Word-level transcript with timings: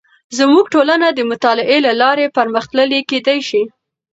زموږ 0.37 0.65
ټولنه 0.73 1.07
د 1.11 1.19
مطالعې 1.31 1.77
له 1.87 1.91
لارې 2.01 2.33
پرمختللې 2.37 2.99
کیدې 3.09 3.37
شي. 3.47 3.63